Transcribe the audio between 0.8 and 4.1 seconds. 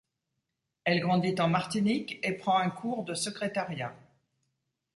Elle grandit en Martinique et prend un cours de secrétariat.